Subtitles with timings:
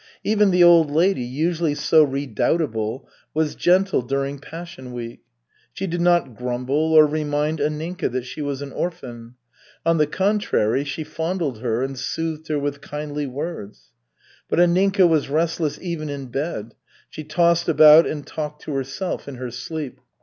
[0.23, 5.19] Even the old lady, usually so redoubtable, was gentle during Passion Week.
[5.73, 9.35] She did not grumble or remind Anninka that she was an orphan.
[9.85, 13.91] On the contrary, she fondled her and soothed her with kindly words.
[14.49, 16.73] But Anninka was restless even in bed,
[17.07, 19.99] she tossed about and talked to herself in her sleep.